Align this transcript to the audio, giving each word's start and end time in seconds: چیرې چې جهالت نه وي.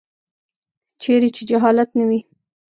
چیرې 1.01 1.29
چې 1.35 1.41
جهالت 1.49 1.89
نه 1.99 2.03
وي. 2.09 2.19